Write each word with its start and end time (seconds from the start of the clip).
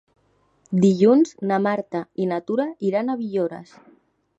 Dilluns 0.85 1.35
na 1.51 1.61
Marta 1.67 2.03
i 2.25 2.29
na 2.33 2.43
Tura 2.49 2.69
iran 2.95 3.09
a 3.17 3.23
Villores. 3.25 3.81